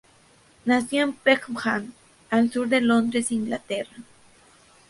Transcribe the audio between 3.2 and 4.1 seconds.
Inglaterra.